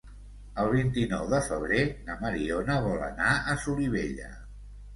El 0.61 0.69
vint-i-nou 0.75 1.27
de 1.33 1.41
febrer 1.49 1.83
na 2.09 2.17
Mariona 2.23 2.81
vol 2.89 3.07
anar 3.11 3.31
a 3.37 3.57
Solivella. 3.69 4.35